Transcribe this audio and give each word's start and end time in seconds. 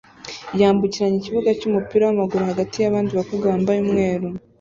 yambukiranya 0.59 1.17
ikibuga 1.19 1.49
cyumupira 1.59 2.03
wamaguru 2.07 2.43
hagati 2.51 2.75
yabandi 2.77 3.11
bakobwa 3.19 3.51
bambaye 3.51 3.79
umweru 3.81 4.27